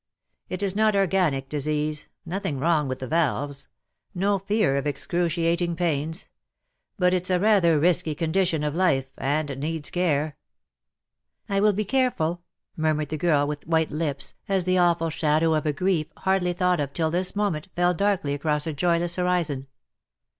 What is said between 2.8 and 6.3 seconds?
with the valves— no fear of excruciating pains—